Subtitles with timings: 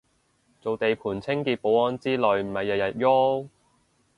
[0.59, 3.47] 做地盤清潔保安之類咪日日郁